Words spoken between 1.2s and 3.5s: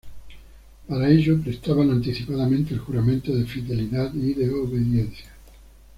prestaban anticipadamente el juramento de